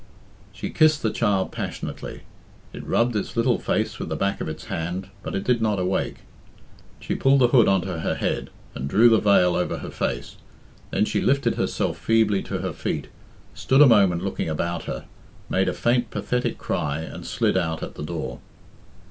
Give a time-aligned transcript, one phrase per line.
[0.51, 2.21] She kissed the child passionately.
[2.73, 5.77] It rubbed its little face with the back of its hand, but it did not
[5.77, 6.21] awake.
[6.99, 10.37] She pulled the hood on to her head, and drew the veil over her face.
[10.89, 13.09] Then she lifted herself feebly to her feet,
[13.53, 15.05] stood a moment looking about her,
[15.51, 18.39] made a faint pathetic cry and slid out at the door.